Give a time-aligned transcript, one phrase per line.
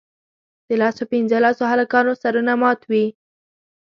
[0.67, 3.05] د لسو پینځلسو هلکانو سرونه مات وي.